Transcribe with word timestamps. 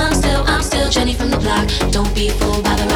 I'm 0.00 0.14
still, 0.14 0.42
I'm 0.46 0.62
still 0.62 0.88
Jenny 0.88 1.14
from 1.14 1.30
the 1.30 1.38
block. 1.38 1.68
Don't 1.92 2.12
be 2.14 2.30
fooled 2.30 2.64
by 2.64 2.74
the 2.76 2.89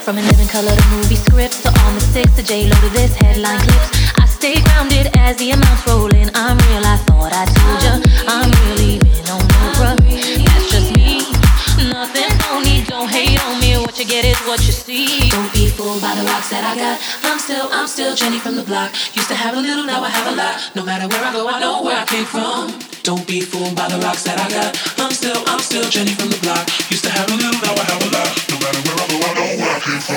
From 0.00 0.16
a 0.16 0.22
living 0.22 0.48
color 0.48 0.74
to 0.74 0.88
movie 0.88 1.16
scripts 1.16 1.60
to 1.62 1.68
on 1.68 1.94
the 1.94 2.00
six 2.00 2.34
to 2.36 2.42
J-Lo 2.42 2.72
to 2.72 2.88
this 2.96 3.14
headline 3.14 3.60
clips. 3.60 3.90
I 4.16 4.24
stay 4.24 4.54
grounded 4.62 5.14
as 5.18 5.36
the 5.36 5.50
amounts 5.50 5.86
roll. 5.86 6.08
I'm 6.08 6.56
real, 6.56 6.80
I 6.80 6.96
thought 7.04 7.32
I 7.36 7.44
told 7.44 7.82
ya. 7.84 8.00
I'm 8.26 8.48
really 8.64 8.98
been 9.04 9.28
on 9.28 9.44
Oprah. 9.68 10.00
That's 10.00 10.70
just 10.72 10.96
me. 10.96 11.20
Nothing 11.92 12.32
phony, 12.40 12.84
don't 12.88 13.10
hate 13.10 13.36
on 13.44 13.60
me. 13.60 13.76
What 13.84 13.98
you 13.98 14.06
get 14.06 14.24
is 14.24 14.40
what 14.48 14.64
you 14.64 14.72
see. 14.72 15.28
Don't 15.28 15.52
be 15.52 15.68
fooled 15.68 16.00
by 16.00 16.14
the 16.16 16.24
rocks 16.24 16.48
that 16.48 16.64
I 16.64 16.74
got. 16.80 16.96
I'm 17.22 17.38
still, 17.38 17.68
I'm 17.70 17.86
still 17.86 18.16
Jenny 18.16 18.38
from 18.38 18.56
the 18.56 18.62
block. 18.62 18.92
Used 19.14 19.28
to 19.28 19.34
have 19.34 19.54
a 19.56 19.60
little, 19.60 19.84
now 19.84 20.02
I 20.02 20.08
have 20.08 20.32
a 20.32 20.36
lot. 20.36 20.70
No 20.74 20.84
matter 20.84 21.06
where 21.06 21.22
I 21.22 21.32
go, 21.32 21.48
I 21.48 21.60
know 21.60 21.82
where 21.82 21.98
I 22.00 22.06
came 22.06 22.24
from. 22.24 22.72
Don't 23.02 23.26
be 23.26 23.42
fooled 23.42 23.76
by 23.76 23.88
the 23.88 23.98
rocks 23.98 24.24
that 24.24 24.40
I 24.40 24.48
got. 24.48 24.99
I'm 25.10 25.16
still, 25.16 25.42
I'm 25.48 25.58
still 25.58 25.82
Jenny 25.90 26.12
from 26.12 26.30
the 26.30 26.38
block. 26.38 26.68
Used 26.88 27.02
to 27.02 27.10
have 27.10 27.28
a 27.28 27.34
little, 27.34 27.50
now 27.50 27.74
I 27.74 27.82
have 27.82 28.00
a 28.00 28.10
lot. 28.14 28.30
No 28.48 28.58
matter 28.60 28.78
where 28.86 28.94
I 28.94 29.08
go, 29.10 29.16
I 29.18 29.34
know 29.34 29.56
where 29.58 29.74
I 29.74 29.80
came 29.80 29.98
from. 29.98 30.14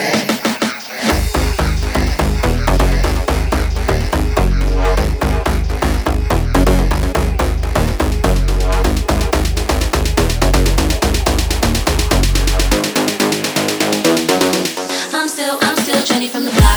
I'm 15.11 15.27
still, 15.27 15.57
I'm 15.59 15.75
still 15.77 16.03
Jenny 16.03 16.27
from 16.27 16.45
the 16.45 16.51
block. 16.51 16.72